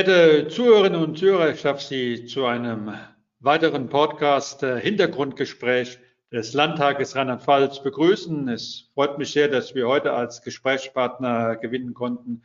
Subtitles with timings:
[0.00, 2.94] Verehrte Zuhörerinnen und Zuhörer, ich darf Sie zu einem
[3.40, 5.98] weiteren Podcast äh, Hintergrundgespräch
[6.32, 8.48] des Landtages Rheinland-Pfalz begrüßen.
[8.48, 12.42] Es freut mich sehr, dass wir heute als Gesprächspartner gewinnen konnten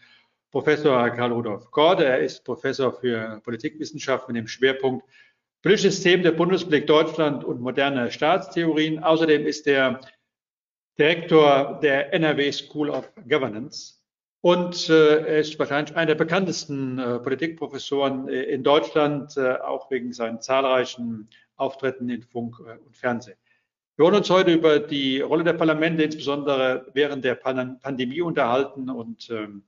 [0.51, 2.03] Professor Karl Rudolf Gorde.
[2.03, 5.05] Er ist Professor für Politikwissenschaft mit dem Schwerpunkt
[5.61, 9.01] Politisches System der Bundesblick Deutschland und moderne Staatstheorien.
[9.01, 10.01] Außerdem ist er
[10.99, 13.94] Direktor der NRW School of Governance.
[14.45, 19.89] Und äh, er ist wahrscheinlich einer der bekanntesten äh, Politikprofessoren äh, in Deutschland, äh, auch
[19.89, 23.39] wegen seinen zahlreichen Auftritten in Funk äh, und Fernsehen.
[23.95, 28.87] Wir wollen uns heute über die Rolle der Parlamente, insbesondere während der Pan Pandemie, unterhalten.
[28.91, 29.63] Und ähm,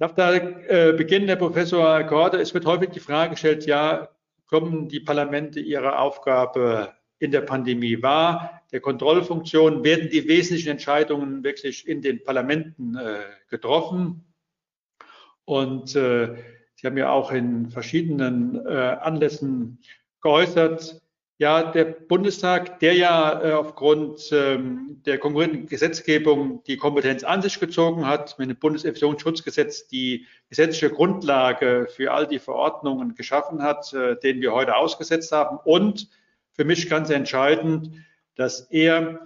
[0.00, 2.38] darf da äh, beginnen, Herr Professor Korte.
[2.38, 4.08] Es wird häufig die Frage gestellt, ja,
[4.48, 8.62] kommen die Parlamente ihrer Aufgabe in der Pandemie wahr?
[8.72, 14.24] Der Kontrollfunktion werden die wesentlichen Entscheidungen wirklich in den Parlamenten äh, getroffen.
[15.44, 16.34] Und äh,
[16.74, 19.78] Sie haben ja auch in verschiedenen äh, Anlässen
[20.20, 21.00] geäußert,
[21.42, 27.58] ja, der Bundestag, der ja äh, aufgrund ähm, der konkurrenten Gesetzgebung die Kompetenz an sich
[27.58, 34.14] gezogen hat, mit dem Bundesinfektionsschutzgesetz die gesetzliche Grundlage für all die Verordnungen geschaffen hat, äh,
[34.22, 35.58] denen wir heute ausgesetzt haben.
[35.64, 36.08] Und
[36.52, 37.90] für mich ganz entscheidend,
[38.34, 39.20] dass er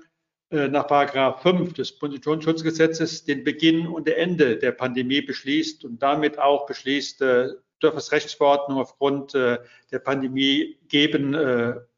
[0.50, 6.00] äh, nach Paragraph 5 des Bundesinfektionsschutzgesetzes den Beginn und der Ende der Pandemie beschließt und
[6.00, 7.48] damit auch beschließt, äh,
[7.82, 9.58] dürfen es Rechtsverordnungen aufgrund äh,
[9.91, 11.36] der Pandemie geben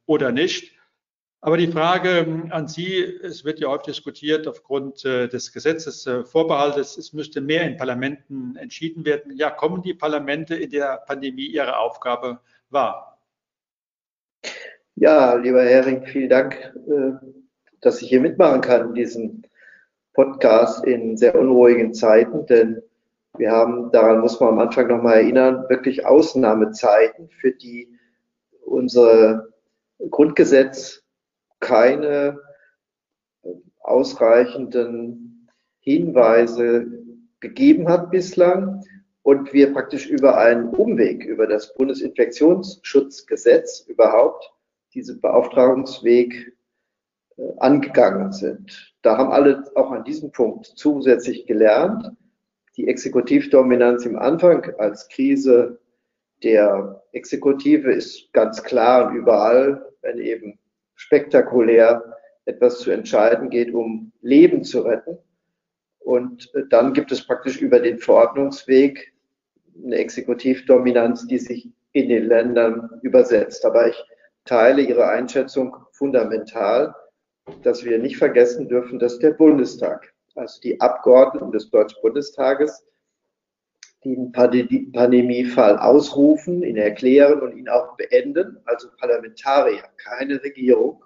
[0.06, 0.72] oder nicht.
[1.40, 6.24] Aber die Frage ähm, an Sie, es wird ja oft diskutiert aufgrund des Gesetzes äh,
[6.24, 9.36] Vorbehaltes, es müsste mehr in Parlamenten entschieden werden.
[9.36, 12.40] Ja, kommen die Parlamente in der Pandemie ihrer Aufgabe
[12.70, 13.17] wahr?
[15.00, 17.12] Ja, lieber Hering, vielen Dank, äh,
[17.80, 19.42] dass ich hier mitmachen kann in diesem
[20.12, 22.82] Podcast in sehr unruhigen Zeiten, denn
[23.36, 27.96] wir haben, daran muss man am Anfang nochmal erinnern, wirklich Ausnahmezeiten, für die
[28.64, 29.52] unsere
[30.10, 31.04] Grundgesetz
[31.60, 32.40] keine
[33.78, 35.48] ausreichenden
[35.78, 36.88] Hinweise
[37.38, 38.82] gegeben hat bislang
[39.22, 44.52] und wir praktisch über einen Umweg, über das Bundesinfektionsschutzgesetz überhaupt
[44.94, 46.56] diesen Beauftragungsweg
[47.36, 48.94] äh, angegangen sind.
[49.02, 52.10] Da haben alle auch an diesem Punkt zusätzlich gelernt.
[52.76, 55.80] Die Exekutivdominanz im Anfang als Krise
[56.42, 60.58] der Exekutive ist ganz klar und überall wenn eben
[60.94, 62.02] spektakulär
[62.44, 65.18] etwas zu entscheiden geht, um Leben zu retten.
[65.98, 69.12] Und äh, dann gibt es praktisch über den Verordnungsweg
[69.84, 73.64] eine Exekutivdominanz, die sich in den Ländern übersetzt.
[73.64, 74.04] Aber ich
[74.48, 76.94] teile Ihre Einschätzung fundamental,
[77.62, 82.84] dass wir nicht vergessen dürfen, dass der Bundestag, also die Abgeordneten des Deutschen Bundestages,
[84.04, 91.04] den Pandemiefall ausrufen, ihn erklären und ihn auch beenden, also Parlamentarier, keine Regierung.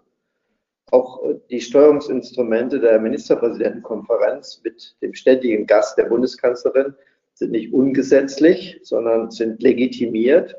[0.90, 6.94] Auch die Steuerungsinstrumente der Ministerpräsidentenkonferenz mit dem ständigen Gast der Bundeskanzlerin
[7.32, 10.54] sind nicht ungesetzlich, sondern sind legitimiert,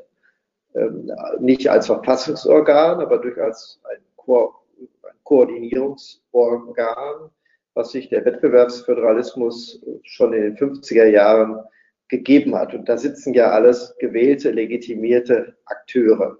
[1.38, 4.54] nicht als Verfassungsorgan, aber durchaus ein, Ko
[5.02, 7.30] ein Koordinierungsorgan,
[7.74, 11.60] was sich der Wettbewerbsföderalismus schon in den 50er Jahren
[12.08, 12.74] gegeben hat.
[12.74, 16.38] Und da sitzen ja alles gewählte, legitimierte Akteure.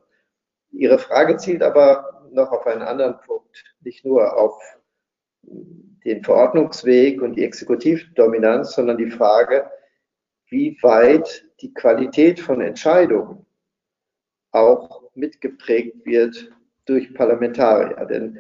[0.72, 4.60] Ihre Frage zielt aber noch auf einen anderen Punkt, nicht nur auf
[5.42, 9.70] den Verordnungsweg und die Exekutivdominanz, sondern die Frage,
[10.48, 13.46] wie weit die Qualität von Entscheidungen
[14.54, 16.50] auch mitgeprägt wird
[16.86, 18.04] durch Parlamentarier.
[18.06, 18.38] Denn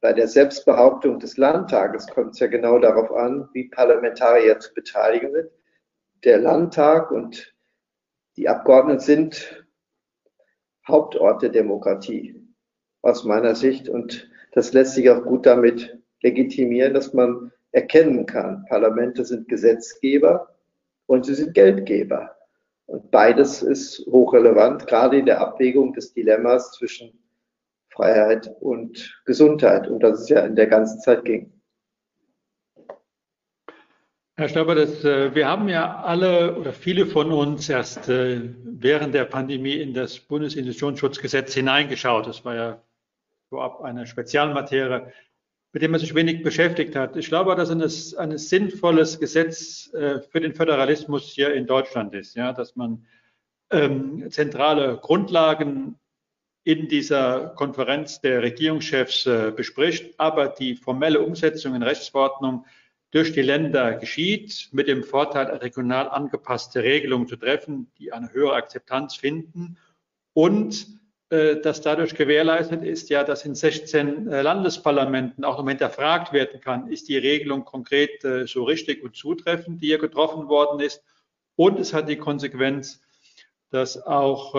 [0.00, 5.32] bei der Selbstbehauptung des Landtages kommt es ja genau darauf an, wie Parlamentarier zu beteiligen
[5.32, 5.50] sind
[6.24, 7.54] der Landtag und
[8.36, 9.66] die Abgeordneten sind
[10.86, 12.40] Hauptort der Demokratie
[13.02, 13.88] aus meiner Sicht.
[13.88, 20.54] Und das lässt sich auch gut damit legitimieren, dass man erkennen kann, Parlamente sind Gesetzgeber
[21.06, 22.36] und sie sind Geldgeber.
[22.92, 27.18] Und beides ist hochrelevant, gerade in der Abwägung des Dilemmas zwischen
[27.88, 31.50] Freiheit und Gesundheit, um das es ja in der ganzen Zeit ging.
[34.36, 39.14] Herr Stauber, das, äh, wir haben ja alle oder viele von uns erst äh, während
[39.14, 42.26] der Pandemie in das Bundesinstitutionsschutzgesetz hineingeschaut.
[42.26, 42.82] Das war ja
[43.48, 45.06] vorab eine Spezialmaterie,
[45.72, 47.16] mit dem man sich wenig beschäftigt hat.
[47.16, 52.36] Ich glaube, dass es ein, sinnvolles Gesetz äh, für den Föderalismus hier in Deutschland ist,
[52.36, 53.06] ja, dass man
[53.70, 55.98] ähm, zentrale Grundlagen
[56.64, 62.66] in dieser Konferenz der Regierungschefs äh, bespricht, aber die formelle Umsetzung in Rechtsverordnung
[63.10, 68.54] durch die Länder geschieht, mit dem Vorteil, regional angepasste Regelungen zu treffen, die eine höhere
[68.54, 69.76] Akzeptanz finden
[70.34, 70.86] und
[71.32, 76.60] äh, dass dadurch gewährleistet ist, ja, dass in 16 äh, Landesparlamenten auch noch hinterfragt werden
[76.60, 81.02] kann, ist die Regelung konkret äh, so richtig und zutreffend, die hier getroffen worden ist.
[81.56, 83.00] Und es hat die Konsequenz,
[83.70, 84.54] dass auch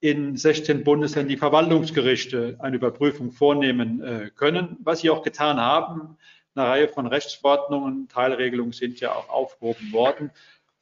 [0.00, 6.16] in 16 Bundesländern die Verwaltungsgerichte eine Überprüfung vornehmen können, was sie auch getan haben.
[6.54, 10.30] Eine Reihe von Rechtsverordnungen, Teilregelungen sind ja auch aufgehoben worden.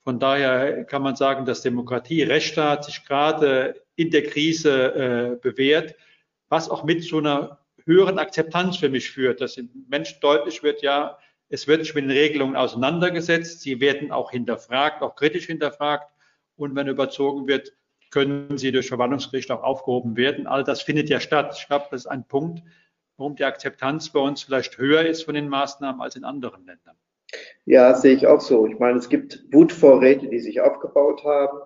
[0.07, 5.97] Von daher kann man sagen, dass Demokratie, Rechtsstaat sich gerade in der Krise äh, bewährt,
[6.49, 10.83] was auch mit so einer höheren Akzeptanz für mich führt, dass den Menschen deutlich wird,
[10.83, 11.19] ja,
[11.49, 16.09] es wird sich mit den Regelungen auseinandergesetzt, sie werden auch hinterfragt, auch kritisch hinterfragt
[16.55, 17.73] und wenn überzogen wird,
[18.11, 20.47] können sie durch Verwaltungsgericht auch aufgehoben werden.
[20.47, 21.57] All das findet ja statt.
[21.59, 22.63] Ich glaube, das ist ein Punkt,
[23.17, 26.97] warum die Akzeptanz bei uns vielleicht höher ist von den Maßnahmen als in anderen Ländern.
[27.65, 28.67] Ja, sehe ich auch so.
[28.67, 31.59] Ich meine, es gibt Wutvorräte, die sich aufgebaut haben,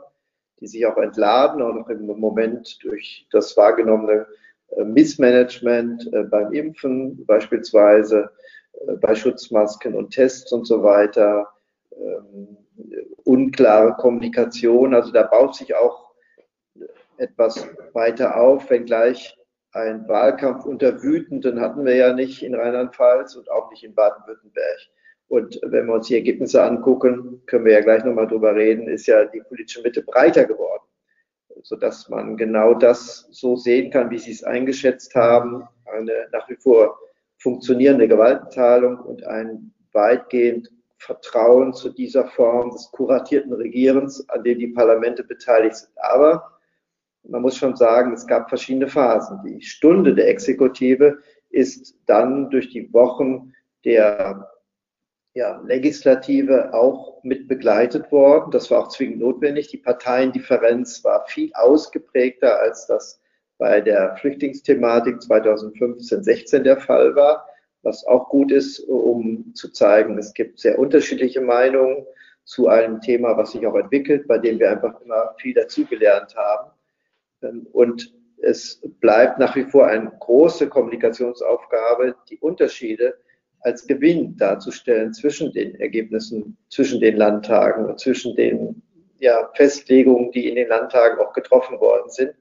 [0.60, 4.26] die sich auch entladen, auch noch im Moment durch das wahrgenommene
[4.76, 8.30] äh, Missmanagement äh, beim Impfen, beispielsweise
[8.86, 11.48] äh, bei Schutzmasken und Tests und so weiter,
[11.92, 12.56] ähm,
[13.24, 14.94] unklare Kommunikation.
[14.94, 16.10] Also da baut sich auch
[17.18, 19.36] etwas weiter auf, wenngleich
[19.72, 24.78] ein Wahlkampf unter Wütenden hatten wir ja nicht in Rheinland-Pfalz und auch nicht in Baden-Württemberg.
[25.30, 29.06] Und wenn wir uns die Ergebnisse angucken, können wir ja gleich nochmal drüber reden, ist
[29.06, 30.82] ja die politische Mitte breiter geworden,
[31.62, 36.56] sodass man genau das so sehen kann, wie Sie es eingeschätzt haben, eine nach wie
[36.56, 36.98] vor
[37.38, 40.68] funktionierende Gewaltenteilung und ein weitgehend
[40.98, 45.92] Vertrauen zu dieser Form des kuratierten Regierens, an dem die Parlamente beteiligt sind.
[45.94, 46.58] Aber
[47.22, 49.38] man muss schon sagen, es gab verschiedene Phasen.
[49.44, 51.18] Die Stunde der Exekutive
[51.50, 53.52] ist dann durch die Wochen
[53.84, 54.50] der
[55.40, 58.50] ja, Legislative auch mit begleitet worden.
[58.50, 59.68] Das war auch zwingend notwendig.
[59.68, 63.22] Die Parteiendifferenz war viel ausgeprägter, als das
[63.56, 67.46] bei der Flüchtlingsthematik 2015-16 der Fall war,
[67.80, 72.04] was auch gut ist, um zu zeigen, es gibt sehr unterschiedliche Meinungen
[72.44, 76.70] zu einem Thema, was sich auch entwickelt, bei dem wir einfach immer viel dazugelernt haben.
[77.72, 83.14] Und es bleibt nach wie vor eine große Kommunikationsaufgabe, die Unterschiede
[83.60, 88.82] als Gewinn darzustellen zwischen den Ergebnissen, zwischen den Landtagen und zwischen den
[89.18, 92.34] ja, Festlegungen, die in den Landtagen auch getroffen worden sind.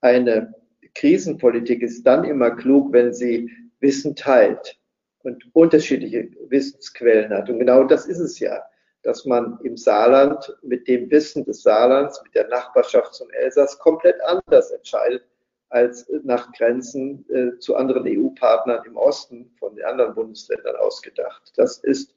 [0.00, 0.54] Eine
[0.94, 3.50] Krisenpolitik ist dann immer klug, wenn sie
[3.80, 4.78] Wissen teilt
[5.22, 7.50] und unterschiedliche Wissensquellen hat.
[7.50, 8.62] Und genau das ist es ja,
[9.02, 14.16] dass man im Saarland mit dem Wissen des Saarlands, mit der Nachbarschaft zum Elsass komplett
[14.24, 15.24] anders entscheidet
[15.74, 21.52] als nach Grenzen äh, zu anderen EU-Partnern im Osten von den anderen Bundesländern ausgedacht.
[21.56, 22.14] Das ist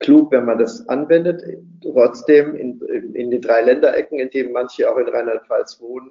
[0.00, 1.40] klug, wenn man das anwendet.
[1.82, 2.80] Trotzdem in,
[3.14, 6.10] in den drei Länderecken, in denen manche auch in Rheinland-Pfalz wohnen,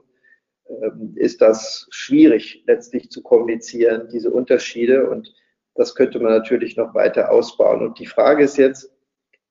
[0.69, 5.09] ähm, ist das schwierig letztlich zu kommunizieren, diese Unterschiede.
[5.09, 5.33] Und
[5.75, 7.85] das könnte man natürlich noch weiter ausbauen.
[7.85, 8.89] Und die Frage ist jetzt,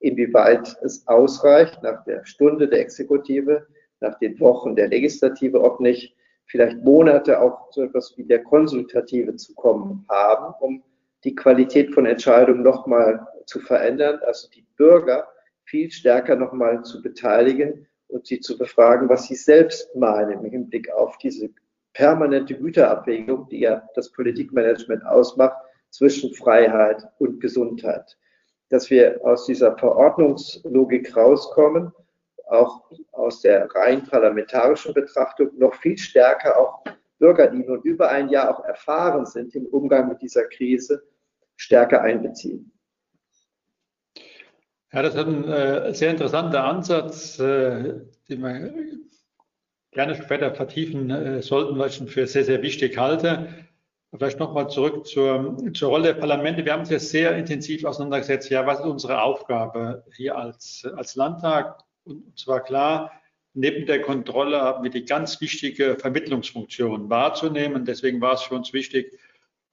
[0.01, 3.67] inwieweit es ausreicht nach der Stunde der Exekutive,
[4.01, 6.17] nach den Wochen der Legislative, ob nicht
[6.55, 10.85] vielleicht Monate auch so etwas wie der Konsultative zu kommen haben, um
[11.25, 15.27] die Qualität von Entscheidungen nochmal zu verändern, also die Bürger
[15.65, 20.89] viel stärker nochmal zu beteiligen und sie zu befragen, was sie selbst meinen im Hinblick
[20.93, 21.51] auf diese
[21.93, 25.57] permanente Güterabwägung, die ja das Politikmanagement ausmacht,
[25.91, 28.17] zwischen Freiheit und Gesundheit.
[28.69, 31.91] Dass wir aus dieser Verordnungslogik rauskommen
[32.49, 36.85] auch aus der rein parlamentarischen Betrachtung noch viel stärker auch
[37.19, 41.03] Bürger, die nun über ein Jahr auch erfahren sind im Umgang mit dieser Krise,
[41.57, 42.73] stärker einbeziehen.
[44.93, 48.75] Ja, das ist ein äh, sehr interessanter Ansatz, äh, den wir
[49.91, 53.49] gerne später vertiefen äh, sollten, weil ich ihn für sehr, sehr wichtig halte.
[54.17, 56.65] Vielleicht nochmal zurück zur, zur Rolle der Parlamente.
[56.65, 58.51] Wir haben uns ja sehr intensiv auseinandergesetzt.
[58.51, 61.84] Ja, was ist unsere Aufgabe hier als, als Landtag?
[62.05, 63.13] Und zwar klar,
[63.55, 67.85] neben der Kontrolle haben wir die ganz wichtige Vermittlungsfunktion wahrzunehmen.
[67.85, 69.19] Deswegen war es für uns wichtig,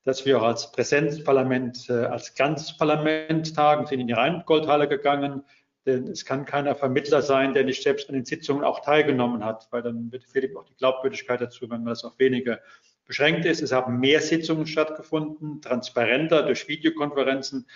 [0.04, 5.44] dass wir auch als Präsenzparlament, äh, als ganzes Parlament tagen, sind in die Rheingoldhalle gegangen.
[5.86, 9.68] Denn es kann keiner Vermittler sein, der nicht selbst an den Sitzungen auch teilgenommen hat,
[9.72, 12.62] weil dann wird, fehlt auch die Glaubwürdigkeit dazu, wenn man das auf wenige
[13.06, 13.62] beschränkt ist.
[13.62, 17.68] Es haben mehr Sitzungen stattgefunden, transparenter durch Videokonferenzen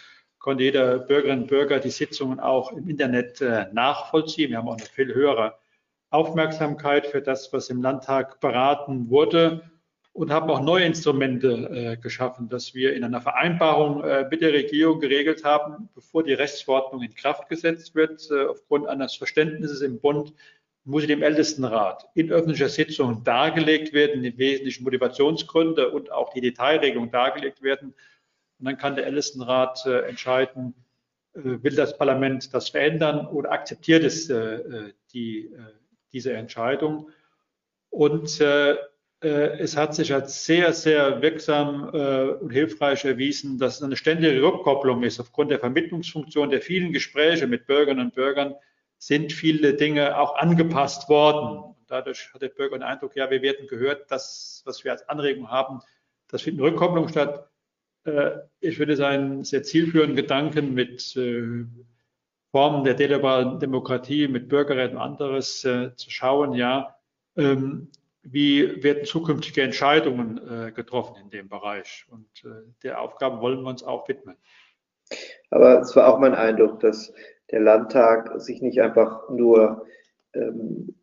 [0.46, 4.52] konnte jeder Bürgerin und Bürger die Sitzungen auch im Internet äh, nachvollziehen.
[4.52, 5.56] Wir haben auch eine viel höhere
[6.12, 9.64] Aufmerksamkeit für das, was im Landtag beraten wurde
[10.14, 14.54] und haben auch neue Instrumente äh, geschaffen, dass wir in einer Vereinbarung äh, mit der
[14.54, 20.32] Regierung geregelt haben, bevor die Rechtsverordnung in Kraft gesetzt wird, aufgrund eines Verständnisses im Bund,
[20.84, 27.10] muss dem Ältestenrat in öffentlicher Sitzung dargelegt werden, die wesentlichen Motivationsgründe und auch die Detailregelung
[27.10, 27.96] dargelegt werden.
[28.65, 30.74] Und dann kann der Ältestenrat äh, entscheiden,
[31.36, 35.51] äh, will das Parlament das verändern oder akzeptiert es äh, die,
[36.12, 37.12] diese Entscheidung.
[37.91, 38.41] Und
[39.22, 41.89] es hat sich als sehr, sehr wirksam
[42.41, 47.48] und hilfreich erwiesen, dass es eine ständige Rückkopplung ist aufgrund der Vermittlungsfunktion der vielen Gespräche
[47.48, 48.55] mit Bürgerinnen und Bürgern,
[48.98, 51.75] sind viele Dinge auch angepasst worden.
[51.88, 55.50] Dadurch hat der Bürger den Eindruck, ja, wir werden gehört, das, was wir als Anregung
[55.50, 55.81] haben,
[56.27, 57.50] das findet Rückkopplung statt.
[58.05, 61.65] Äh, ich würde sagen, sehr zielführenden Gedanken mit äh,
[62.51, 66.95] Formen der deliberalen Demokratie, mit Bürgerrechten und anderes äh, zu schauen, ja,
[67.35, 67.89] ähm,
[68.24, 72.07] wie werden zukünftige Entscheidungen getroffen in dem Bereich.
[72.09, 72.25] Und
[72.81, 74.35] der Aufgabe wollen wir uns auch widmen.
[75.51, 77.13] Aber es war auch mein Eindruck, dass
[77.51, 79.85] der Landtag sich nicht einfach nur
[80.33, 80.95] ähm,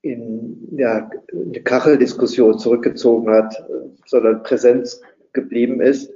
[0.00, 3.64] in ja, eine Kacheldiskussion zurückgezogen hat,
[4.06, 5.00] sondern Präsenz
[5.36, 6.12] geblieben ist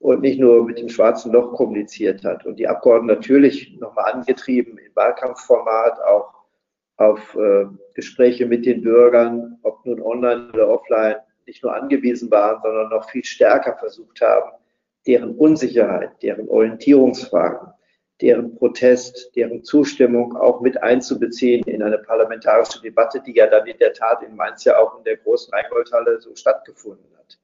[0.00, 2.44] und nicht nur mit dem schwarzen Loch kommuniziert hat.
[2.44, 6.34] Und die Abgeordneten natürlich nochmal angetrieben im Wahlkampfformat, auch
[6.96, 12.60] auf äh, Gespräche mit den Bürgern, ob nun online oder offline, nicht nur angewiesen waren,
[12.62, 14.50] sondern noch viel stärker versucht haben,
[15.06, 17.72] deren Unsicherheit, deren Orientierungsfragen
[18.20, 23.78] deren Protest, deren Zustimmung auch mit einzubeziehen in eine parlamentarische Debatte, die ja dann in
[23.78, 27.38] der Tat in Mainz ja auch in der großen Rheingoldhalle so stattgefunden hat.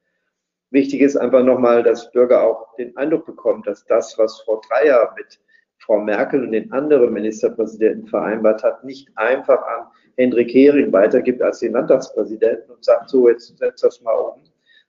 [0.75, 5.15] Wichtig ist einfach nochmal, dass Bürger auch den Eindruck bekommen, dass das, was Frau Dreier
[5.15, 5.39] mit
[5.77, 11.59] Frau Merkel und den anderen Ministerpräsidenten vereinbart hat, nicht einfach an Hendrik Hering weitergibt als
[11.59, 14.41] den Landtagspräsidenten und sagt, so, jetzt setzt das mal um,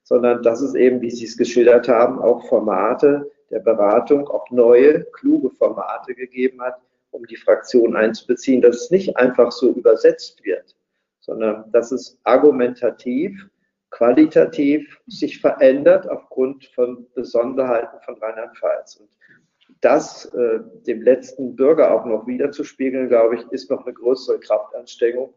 [0.03, 5.05] sondern dass es eben, wie Sie es geschildert haben, auch Formate der Beratung auch neue,
[5.13, 6.81] kluge Formate gegeben hat,
[7.13, 10.75] um die Fraktion einzubeziehen, dass es nicht einfach so übersetzt wird,
[11.21, 13.49] sondern dass es argumentativ,
[13.91, 18.97] qualitativ sich verändert aufgrund von Besonderheiten von Rheinland-Pfalz.
[18.97, 19.09] Und
[19.81, 25.35] das äh, dem letzten Bürger auch noch wiederzuspiegeln, glaube ich, ist noch eine größere Kraftanstrengung.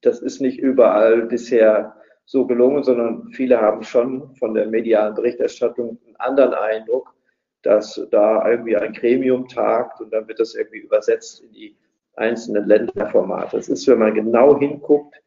[0.00, 5.98] Das ist nicht überall bisher so gelungen, sondern viele haben schon von der medialen Berichterstattung
[6.06, 7.14] einen anderen Eindruck
[7.62, 11.76] dass da irgendwie ein Gremium tagt und dann wird das irgendwie übersetzt in die
[12.16, 13.56] einzelnen Länderformate.
[13.56, 15.21] Es ist, wenn man genau hinguckt,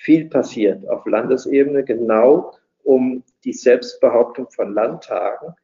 [0.00, 2.54] viel passiert auf Landesebene, genau
[2.84, 5.54] um die Selbstbehauptung von Landtagen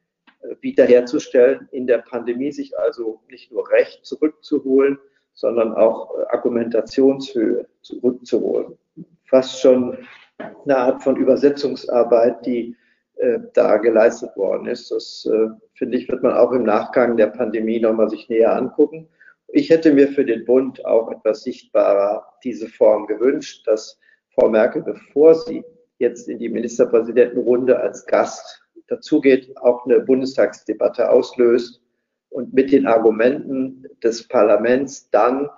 [0.43, 4.99] äh, wiederherzustellen, in der Pandemie sich also nicht nur Recht zurückzuholen,
[5.33, 8.77] sondern auch äh, Argumentationshöhe zurückzuholen.
[9.25, 9.97] Fast schon
[10.39, 12.77] eine Art von Übersetzungsarbeit, die
[13.17, 14.91] äh, da geleistet worden ist.
[14.91, 19.09] Das äh, finde ich, wird man auch im Nachgang der Pandemie nochmal sich näher angucken.
[19.49, 23.99] Ich hätte mir für den Bund auch etwas sichtbarer diese Form gewünscht, dass
[24.39, 25.65] Frau Merkel, bevor sie
[25.99, 31.81] jetzt in die Ministerpräsidentenrunde als Gast dazugeht, auch eine Bundestagsdebatte auslöst
[32.29, 35.49] und mit den Argumenten des Parlaments dann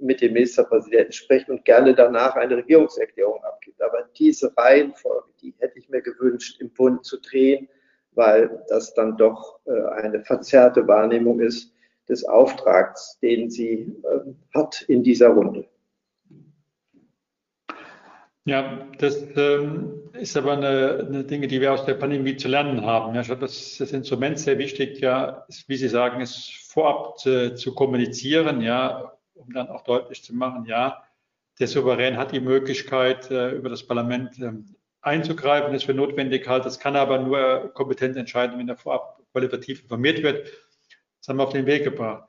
[0.00, 3.82] mit dem Ministerpräsidenten spricht und gerne danach eine Regierungserklärung abgibt.
[3.82, 7.68] Aber diese Reihenfolge, die hätte ich mir gewünscht, im Bund zu drehen,
[8.12, 11.72] weil das dann doch äh, eine verzerrte Wahrnehmung ist
[12.08, 14.20] des Auftrags, den sie äh,
[14.54, 15.66] hat in dieser Runde.
[18.48, 22.80] Ja, das ähm, ist aber eine, eine, Dinge, die wir aus der Pandemie zu lernen
[22.80, 23.14] haben.
[23.14, 27.18] Ja, ich glaube, das, das Instrument sehr wichtig, ja, ist, wie Sie sagen, ist vorab
[27.18, 31.04] zu, zu kommunizieren, ja, um dann auch deutlich zu machen, ja,
[31.58, 34.64] der Souverän hat die Möglichkeit, äh, über das Parlament ähm,
[35.02, 36.64] einzugreifen, das für notwendig hält.
[36.64, 40.50] Das kann aber nur kompetent entscheiden, wenn er vorab qualitativ informiert wird.
[41.20, 42.26] Das haben wir auf den Weg gebracht.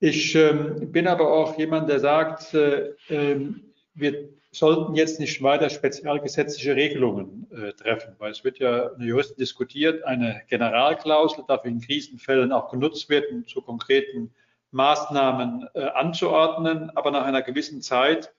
[0.00, 3.54] Ich ähm, bin aber auch jemand, der sagt, äh, äh,
[3.94, 9.38] wir sollten jetzt nicht weiter spezialgesetzliche Regelungen äh, treffen, weil es wird ja in Juristen
[9.38, 14.32] diskutiert, eine Generalklausel dafür in Krisenfällen auch genutzt wird, um zu konkreten
[14.72, 18.32] Maßnahmen äh, anzuordnen, aber nach einer gewissen Zeit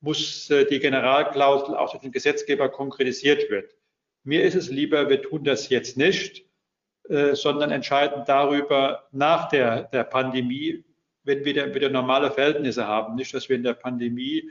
[0.00, 3.68] muss äh, die Generalklausel auch durch den Gesetzgeber konkretisiert werden.
[4.22, 6.44] Mir ist es lieber, wir tun das jetzt nicht,
[7.08, 10.84] äh, sondern entscheiden darüber nach der, der Pandemie,
[11.24, 13.14] wenn wir wieder normale Verhältnisse haben.
[13.14, 14.50] Nicht, dass wir in der Pandemie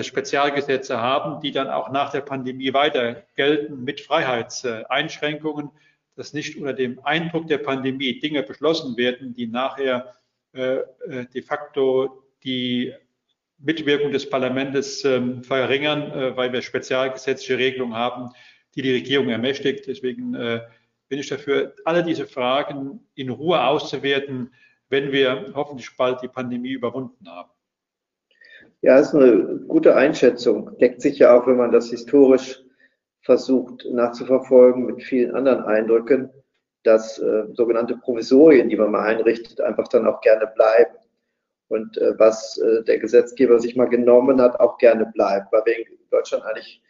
[0.00, 5.70] Spezialgesetze haben, die dann auch nach der Pandemie weiter gelten mit Freiheitseinschränkungen,
[6.16, 10.14] dass nicht unter dem Eindruck der Pandemie Dinge beschlossen werden, die nachher
[10.54, 12.92] äh, äh, de facto die
[13.58, 18.30] Mitwirkung des Parlaments ähm, verringern, äh, weil wir spezialgesetzliche Regelungen haben,
[18.74, 19.86] die die Regierung ermächtigt.
[19.86, 24.54] Deswegen bin ich dafür, alle diese Fragen in Ruhe auszuwerten,
[24.88, 27.50] wenn wir hoffentlich bald die Pandemie überwunden haben.
[28.82, 30.76] Ja, ist eine gute Einschätzung.
[30.78, 32.60] Deckt sich ja auch, wenn man das historisch
[33.20, 36.30] versucht nachzuverfolgen mit vielen anderen Eindrücken,
[36.82, 40.96] dass äh, sogenannte Provisorien, die man mal einrichtet, einfach dann auch gerne bleiben.
[41.68, 45.78] Und äh, was äh, der Gesetzgeber sich mal genommen hat, auch gerne bleibt, weil wir
[45.78, 46.82] in Deutschland eigentlich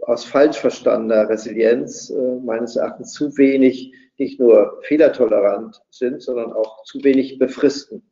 [0.00, 6.84] aus falsch verstandener Resilienz äh, meines Erachtens zu wenig nicht nur fehlertolerant sind, sondern auch
[6.84, 8.02] zu wenig befristen,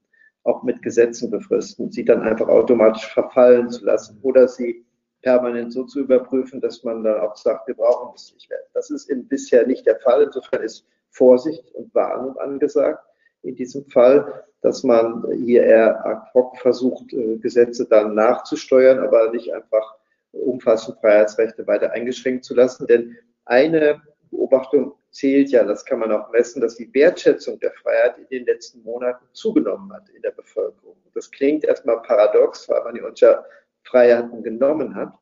[0.44, 4.84] auch mit Gesetzen befristen, sie dann einfach automatisch verfallen zu lassen oder sie
[5.22, 8.58] permanent so zu überprüfen, dass man dann auch sagt, wir brauchen das nicht mehr.
[8.72, 10.22] Das ist eben bisher nicht der Fall.
[10.22, 13.04] Insofern ist Vorsicht und Warnung angesagt
[13.42, 19.30] in diesem Fall, dass man hier eher ad hoc versucht, äh, Gesetze dann nachzusteuern, aber
[19.30, 19.96] nicht einfach
[20.32, 22.86] umfassend Freiheitsrechte weiter eingeschränkt zu lassen.
[22.86, 23.16] Denn
[23.46, 28.28] eine Beobachtung zählt ja, das kann man auch messen, dass die Wertschätzung der Freiheit in
[28.30, 30.96] den letzten Monaten zugenommen hat in der Bevölkerung.
[31.14, 33.44] Das klingt erstmal paradox, weil man uns ja
[33.84, 35.12] Freiheiten genommen hat.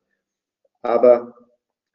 [0.83, 1.35] Aber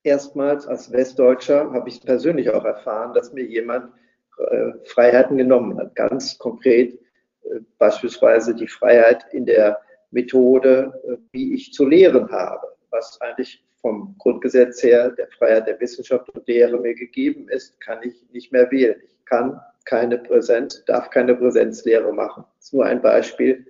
[0.03, 3.93] erstmals als Westdeutscher habe ich persönlich auch erfahren, dass mir jemand
[4.37, 5.95] äh, Freiheiten genommen hat.
[5.95, 6.99] Ganz konkret
[7.43, 9.79] äh, beispielsweise die Freiheit in der
[10.11, 15.79] Methode, äh, wie ich zu lehren habe was eigentlich vom Grundgesetz her der Freiheit der
[15.79, 18.95] Wissenschaft und Lehre mir gegeben ist, kann ich nicht mehr wählen.
[19.05, 22.45] Ich kann keine Präsenz, darf keine Präsenzlehre machen.
[22.57, 23.65] Das ist nur ein Beispiel,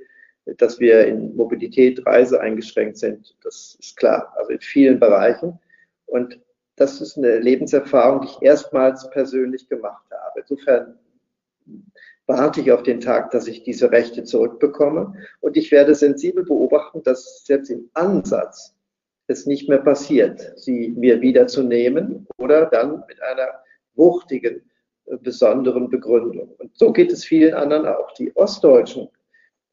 [0.58, 3.36] dass wir in Mobilität, Reise eingeschränkt sind.
[3.43, 5.60] Das ist klar, also in vielen Bereichen.
[6.05, 6.39] Und
[6.75, 10.41] das ist eine Lebenserfahrung, die ich erstmals persönlich gemacht habe.
[10.41, 11.00] Insofern
[12.27, 15.15] warte ich auf den Tag, dass ich diese Rechte zurückbekomme.
[15.41, 18.76] Und ich werde sensibel beobachten, dass jetzt im Ansatz
[19.34, 23.50] es nicht mehr passiert, sie mir wiederzunehmen oder dann mit einer
[23.96, 24.62] wuchtigen,
[25.06, 26.56] äh, besonderen Begründung.
[26.58, 28.13] Und so geht es vielen anderen auch.
[28.13, 29.10] Die Ostdeutschen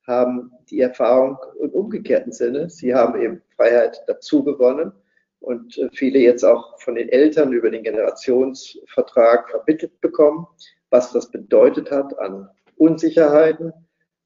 [0.07, 2.69] haben die Erfahrung im umgekehrten Sinne.
[2.69, 4.93] Sie haben eben Freiheit dazu gewonnen
[5.41, 10.47] und äh, viele jetzt auch von den Eltern über den Generationsvertrag vermittelt bekommen,
[10.91, 13.73] was das bedeutet hat an Unsicherheiten,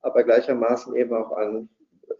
[0.03, 1.69] aber gleichermaßen eben auch an,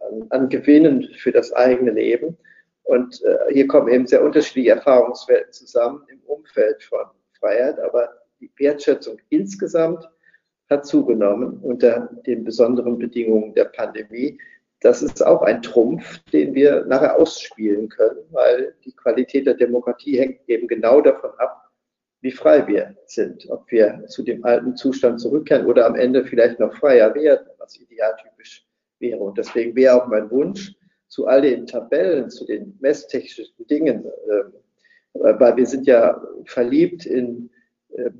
[0.09, 2.37] an, an Gewinnen für das eigene Leben.
[2.85, 7.05] Und äh, hier kommen eben sehr unterschiedliche Erfahrungswelten zusammen im Umfeld von
[7.39, 10.07] Freiheit, aber die Wertschätzung insgesamt
[10.69, 14.39] hat zugenommen unter den besonderen Bedingungen der Pandemie.
[14.81, 20.19] Das ist auch ein Trumpf, den wir nachher ausspielen können, weil die Qualität der Demokratie
[20.19, 21.71] hängt eben genau davon ab,
[22.21, 26.59] wie frei wir sind, ob wir zu dem alten Zustand zurückkehren oder am Ende vielleicht
[26.59, 28.67] noch freier werden, was idealtypisch
[28.99, 29.19] wäre.
[29.19, 30.75] Und deswegen wäre auch mein Wunsch,
[31.15, 34.43] zu all den Tabellen, zu den messtechnischen Dingen, äh,
[35.13, 37.49] weil wir sind ja verliebt in,
[37.93, 38.11] äh,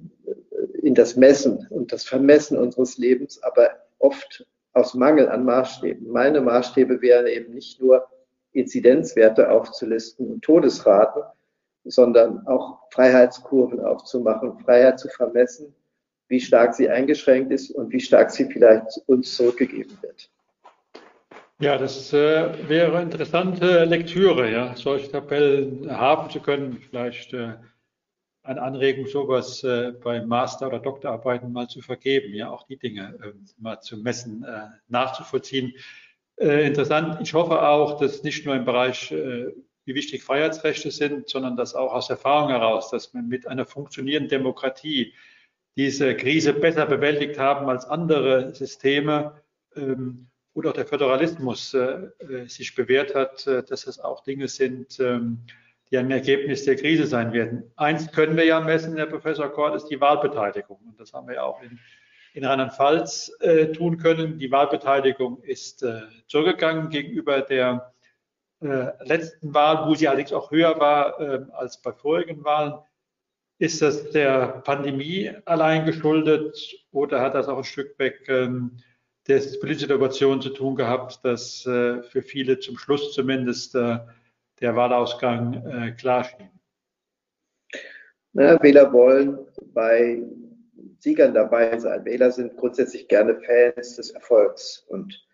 [0.81, 6.07] in das Messen und das Vermessen unseres Lebens, aber oft aus Mangel an Maßstäben.
[6.07, 8.07] Meine Maßstäbe wären eben nicht nur
[8.53, 11.23] Inzidenzwerte aufzulisten und Todesraten,
[11.83, 15.75] sondern auch Freiheitskurven aufzumachen, Freiheit zu vermessen,
[16.29, 20.29] wie stark sie eingeschränkt ist und wie stark sie vielleicht uns zurückgegeben wird.
[21.61, 26.81] Ja, das äh, wäre interessante Lektüre, ja, solche Tabellen haben zu können.
[26.89, 27.53] Vielleicht äh,
[28.43, 33.17] eine Anregung, sowas äh, bei Master- oder Doktorarbeiten mal zu vergeben, ja, auch die Dinge
[33.23, 35.73] äh, mal zu messen, äh, nachzuvollziehen.
[36.35, 37.19] Äh, interessant.
[37.21, 39.53] Ich hoffe auch, dass nicht nur im Bereich, äh,
[39.85, 44.29] wie wichtig Freiheitsrechte sind, sondern dass auch aus Erfahrung heraus, dass wir mit einer funktionierenden
[44.29, 45.13] Demokratie
[45.77, 49.41] diese Krise besser bewältigt haben als andere Systeme.
[49.75, 54.47] Ähm, oder auch der Föderalismus äh, äh, sich bewährt hat, äh, dass das auch Dinge
[54.47, 55.39] sind, ähm,
[55.91, 57.71] die ein Ergebnis der Krise sein werden.
[57.75, 60.79] Eins können wir ja messen, Herr Professor Kort, ist die Wahlbeteiligung.
[60.87, 61.77] Und das haben wir ja auch in,
[62.33, 64.39] in Rheinland-Pfalz äh, tun können.
[64.39, 67.93] Die Wahlbeteiligung ist äh, zurückgegangen gegenüber der
[68.61, 72.75] äh, letzten Wahl, wo sie allerdings auch höher war äh, als bei vorigen Wahlen.
[73.59, 76.57] Ist das der Pandemie allein geschuldet
[76.91, 78.77] oder hat das auch ein Stück weg ähm,
[79.27, 83.99] der politische Innovation zu tun gehabt, dass äh, für viele zum Schluss zumindest äh,
[84.61, 86.49] der Wahlausgang äh, klar schien.
[88.33, 89.39] Na, Wähler wollen
[89.73, 90.21] bei
[90.99, 92.05] Siegern dabei sein.
[92.05, 95.25] Wähler sind grundsätzlich gerne Fans des Erfolgs und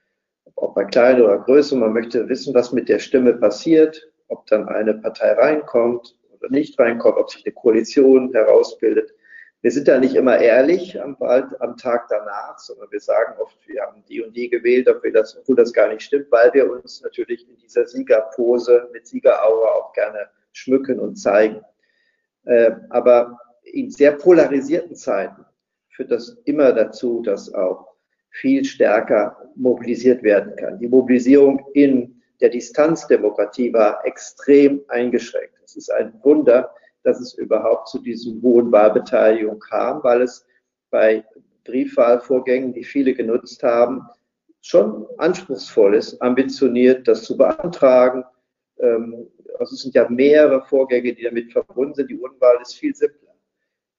[0.56, 4.68] ob bei klein oder größer, man möchte wissen, was mit der Stimme passiert, ob dann
[4.68, 9.14] eine Partei reinkommt oder nicht reinkommt, ob sich eine Koalition herausbildet.
[9.62, 13.84] Wir sind da nicht immer ehrlich am, am Tag danach, sondern wir sagen oft, wir
[13.84, 17.02] haben die und die gewählt, obwohl das, obwohl das gar nicht stimmt, weil wir uns
[17.04, 21.62] natürlich in dieser Siegerpose mit Siegeraura auch gerne schmücken und zeigen.
[22.46, 25.46] Äh, aber in sehr polarisierten Zeiten
[25.90, 27.88] führt das immer dazu, dass auch
[28.32, 30.80] viel stärker mobilisiert werden kann.
[30.80, 35.54] Die Mobilisierung in der Distanzdemokratie war extrem eingeschränkt.
[35.64, 40.46] Es ist ein Wunder, dass es überhaupt zu diesem hohen Wahlbeteiligung kam, weil es
[40.90, 41.24] bei
[41.64, 44.08] Briefwahlvorgängen, die viele genutzt haben,
[44.62, 48.24] schon anspruchsvoll ist, ambitioniert, das zu beantragen.
[48.80, 49.28] Ähm,
[49.60, 52.10] also es sind ja mehrere Vorgänge, die damit verbunden sind.
[52.10, 53.34] Die Unwahl ist viel simpler.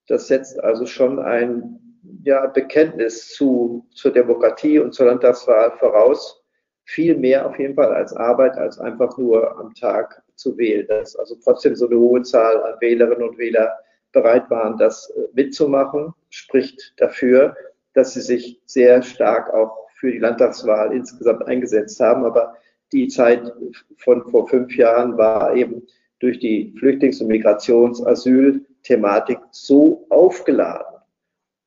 [0.08, 1.78] Das setzt also schon ein
[2.24, 6.44] ja, Bekenntnis zu, zur Demokratie und zur Landtagswahl voraus.
[6.84, 10.86] Viel mehr auf jeden Fall als Arbeit, als einfach nur am Tag zu wählen.
[10.86, 13.70] Dass also trotzdem so eine hohe Zahl an Wählerinnen und Wählern
[14.12, 17.56] bereit waren, das äh, mitzumachen, spricht dafür,
[17.94, 22.24] dass sie sich sehr stark auch für die Landtagswahl insgesamt eingesetzt haben.
[22.24, 22.56] Aber
[22.92, 23.52] die Zeit
[23.98, 25.86] von vor fünf Jahren war eben
[26.18, 30.98] durch die Flüchtlings- und Migrations-Asyl-Thematik so aufgeladen,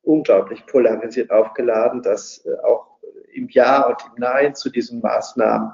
[0.02, 2.86] unglaublich polarisiert aufgeladen, dass äh, auch
[3.32, 5.72] im Ja und im Nein zu diesen Maßnahmen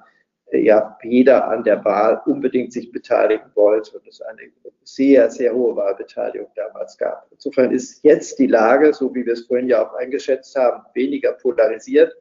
[0.53, 4.43] ja jeder an der Wahl unbedingt sich beteiligen wollte und es eine
[4.85, 7.27] sehr, sehr hohe Wahlbeteiligung damals gab.
[7.31, 11.33] Insofern ist jetzt die Lage, so wie wir es vorhin ja auch eingeschätzt haben, weniger
[11.33, 12.15] polarisiert,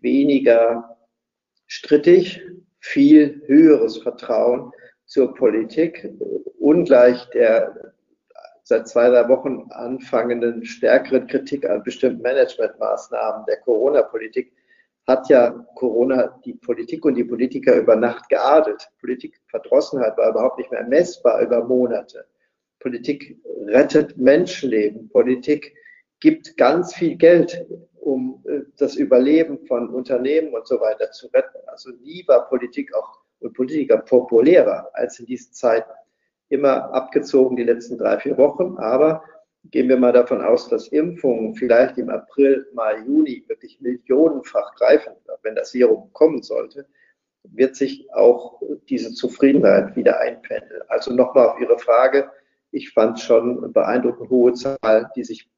[0.00, 0.96] weniger
[1.66, 2.42] strittig,
[2.80, 4.72] viel höheres Vertrauen
[5.06, 6.08] zur Politik,
[6.58, 7.92] ungleich der
[8.68, 14.52] seit zwei, drei Wochen anfangenden stärkeren Kritik an bestimmten Managementmaßnahmen der Corona-Politik
[15.08, 18.88] hat ja Corona die Politik und die Politiker über Nacht geadelt.
[19.00, 22.26] Politikverdrossenheit war überhaupt nicht mehr messbar über Monate.
[22.78, 25.08] Politik rettet Menschenleben.
[25.08, 25.74] Politik
[26.20, 27.66] gibt ganz viel Geld,
[28.00, 31.58] um äh, das Überleben von Unternehmen und so weiter zu retten.
[31.66, 35.90] Also nie war Politik auch und Politiker populärer als in diesen Zeiten.
[36.50, 39.22] Immer abgezogen die letzten drei, vier Wochen, aber
[39.70, 45.12] gehen wir mal davon aus, dass Impfungen vielleicht im April, Mai, Juni wirklich millionenfach greifen,
[45.42, 46.86] wenn das Serum kommen sollte,
[47.44, 50.82] wird sich auch diese Zufriedenheit wieder einpendeln.
[50.88, 52.30] Also nochmal auf Ihre Frage.
[52.70, 55.48] Ich fand schon beeindruckend hohe Zahl, die sich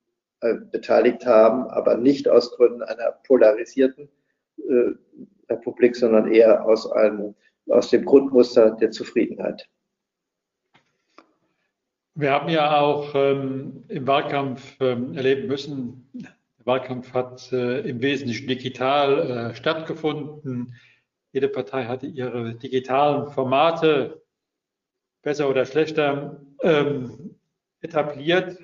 [0.41, 4.09] äh, beteiligt haben, aber nicht aus Gründen einer polarisierten
[4.69, 4.93] äh,
[5.49, 7.35] Republik, sondern eher aus, einem,
[7.69, 9.69] aus dem Grundmuster der Zufriedenheit.
[12.21, 18.03] Wir haben ja auch ähm, im Wahlkampf ähm, erleben müssen, der Wahlkampf hat äh, im
[18.03, 20.75] Wesentlichen digital äh, stattgefunden.
[21.33, 24.23] Jede Partei hatte ihre digitalen Formate
[25.23, 27.37] besser oder schlechter ähm,
[27.81, 28.59] etabliert.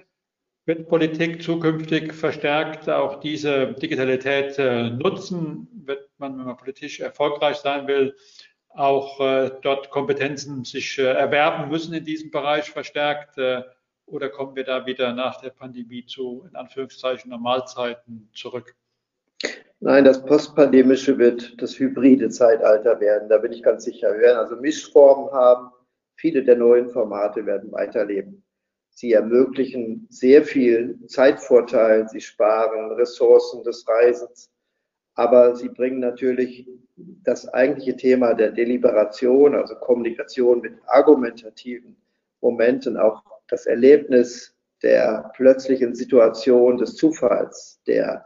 [0.66, 5.68] Wird Politik zukünftig verstärkt auch diese Digitalität äh, nutzen?
[5.86, 8.14] Wird man, wenn man politisch erfolgreich sein will,
[8.76, 13.38] auch äh, dort Kompetenzen sich äh, erwerben müssen in diesem Bereich verstärkt?
[13.38, 13.62] Äh,
[14.06, 18.74] oder kommen wir da wieder nach der Pandemie zu, in Anführungszeichen, Normalzeiten zurück?
[19.80, 23.28] Nein, das Postpandemische wird das hybride Zeitalter werden.
[23.28, 24.12] Da bin ich ganz sicher.
[24.14, 25.70] Wir werden also Mischformen haben.
[26.14, 28.42] Viele der neuen Formate werden weiterleben.
[28.90, 32.08] Sie ermöglichen sehr viel Zeitvorteil.
[32.08, 34.50] Sie sparen Ressourcen des Reisens
[35.16, 41.96] aber sie bringen natürlich das eigentliche Thema der Deliberation, also Kommunikation mit argumentativen
[42.40, 48.24] Momenten, auch das Erlebnis der plötzlichen Situation des Zufalls, der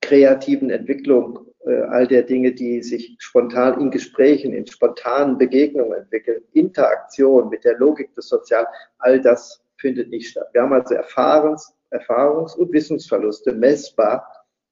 [0.00, 6.42] kreativen Entwicklung, äh, all der Dinge, die sich spontan in Gesprächen, in spontanen Begegnungen entwickeln,
[6.52, 8.66] Interaktion mit der Logik des Sozialen,
[8.98, 10.48] all das findet nicht statt.
[10.52, 14.26] Wir haben also Erfahrungs-, Erfahrungs und Wissensverluste messbar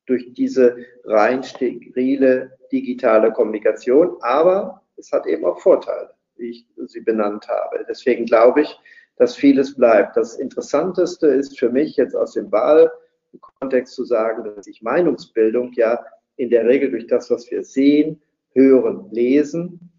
[0.08, 4.16] durch diese rein sterile digitale Kommunikation.
[4.20, 7.84] Aber es hat eben auch Vorteile, wie ich sie benannt habe.
[7.88, 8.80] Deswegen glaube ich,
[9.16, 10.16] dass vieles bleibt.
[10.16, 16.00] Das Interessanteste ist für mich jetzt aus dem Wahlkontext zu sagen, dass sich Meinungsbildung ja
[16.36, 19.92] in der Regel durch das, was wir sehen, hören, lesen,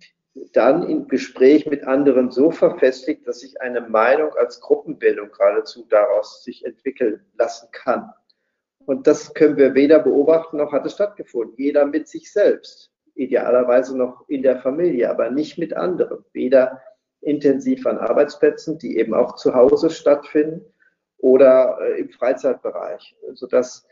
[0.54, 6.44] dann im Gespräch mit anderen so verfestigt, dass sich eine Meinung als Gruppenbildung geradezu daraus
[6.44, 8.10] sich entwickeln lassen kann.
[8.90, 11.54] Und das können wir weder beobachten noch hat es stattgefunden.
[11.58, 16.26] Jeder mit sich selbst, idealerweise noch in der Familie, aber nicht mit anderen.
[16.34, 16.82] Weder
[17.22, 20.66] intensiv an Arbeitsplätzen, die eben auch zu Hause stattfinden,
[21.20, 23.86] oder äh, im Freizeitbereich, sodass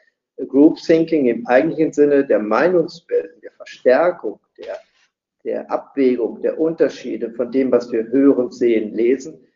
[0.48, 4.80] Group Thinking im eigentlichen Sinne der Meinungsbildung, der Verstärkung, der,
[5.44, 9.47] der Abwägung, der Unterschiede von dem, was wir hören, sehen, lesen,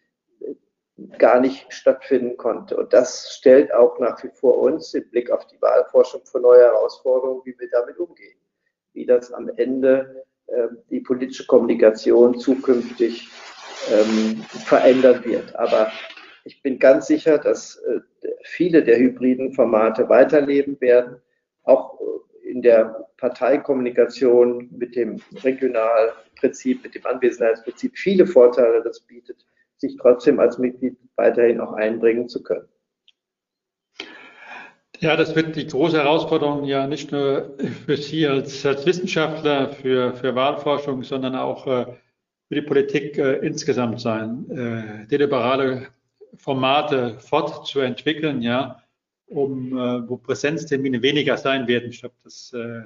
[1.17, 2.77] gar nicht stattfinden konnte.
[2.77, 6.61] Und das stellt auch nach wie vor uns im Blick auf die Wahlforschung vor neue
[6.61, 8.37] Herausforderungen, wie wir damit umgehen.
[8.93, 13.29] Wie das am Ende äh, die politische Kommunikation zukünftig
[13.91, 15.55] ähm, verändern wird.
[15.55, 15.91] Aber
[16.43, 17.99] ich bin ganz sicher, dass äh,
[18.43, 21.21] viele der hybriden Formate weiterleben werden,
[21.63, 29.45] auch äh, in der Parteikommunikation mit dem Regionalprinzip, mit dem Anwesenheitsprinzip viele Vorteile das bietet,
[29.81, 32.67] sich trotzdem als Mitglied weiterhin auch einbringen zu können.
[34.99, 40.13] Ja, das wird die große Herausforderung ja nicht nur für Sie als, als Wissenschaftler, für,
[40.13, 41.85] für Wahlforschung, sondern auch äh,
[42.47, 45.87] für die Politik äh, insgesamt sein, äh, deliberale
[46.35, 48.77] Formate fortzuentwickeln, ja,
[49.25, 51.89] um äh, wo Präsenztermine weniger sein werden.
[51.89, 52.83] Ich glaube, das, äh,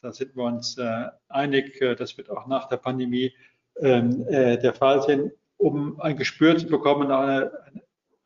[0.00, 1.80] da sind wir uns äh, einig.
[1.98, 3.34] Das wird auch nach der Pandemie
[3.80, 7.50] ähm, der Fall sein, um ein Gespür zu bekommen, einen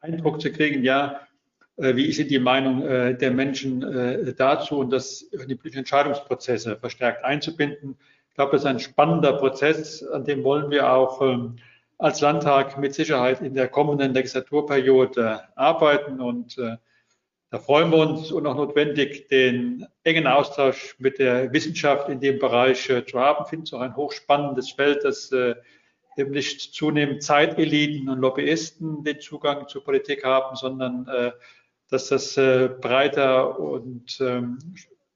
[0.00, 1.20] Eindruck zu kriegen, ja,
[1.80, 5.80] äh, wie ist die Meinung äh, der Menschen äh, dazu und das in die politischen
[5.80, 7.96] Entscheidungsprozesse verstärkt einzubinden.
[8.28, 11.56] Ich glaube, das ist ein spannender Prozess, an dem wollen wir auch ähm,
[11.98, 18.46] als Landtag mit Sicherheit in der kommenden Legislaturperiode arbeiten und da freuen wir uns und
[18.46, 23.42] auch notwendig, den engen Austausch mit der Wissenschaft in dem Bereich zu haben.
[23.42, 25.30] Ich finde es auch ein hochspannendes Feld, das
[26.16, 31.06] eben nicht zunehmend Zeiteliten und Lobbyisten den Zugang zur Politik haben, sondern
[31.90, 34.58] dass das äh, breiter und ähm,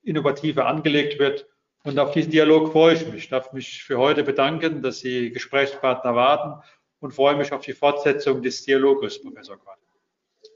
[0.02, 1.46] innovativer angelegt wird.
[1.85, 3.24] Und auf diesen Dialog freue ich mich.
[3.24, 6.62] Ich darf mich für heute bedanken, dass Sie Gesprächspartner warten
[7.00, 9.78] und freue mich auf die Fortsetzung des Dialoges, Professor Quart.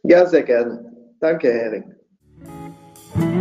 [0.02, 0.92] Ja, sehr gerne.
[1.20, 3.37] Danke, Herr Hering.